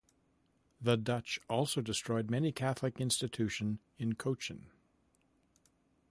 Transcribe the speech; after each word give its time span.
The 0.81 0.97
Dutch 0.97 1.39
also 1.47 1.79
destroyed 1.79 2.31
many 2.31 2.51
Catholic 2.51 2.99
institution 2.99 3.77
in 3.99 4.15
Cochin. 4.15 4.65